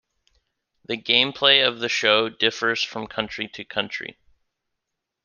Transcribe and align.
The 0.87 0.97
gameplay 0.97 1.63
of 1.63 1.77
the 1.77 1.87
show 1.87 2.27
differs 2.27 2.81
from 2.83 3.05
country 3.05 3.47
to 3.49 3.63
country. 3.63 4.17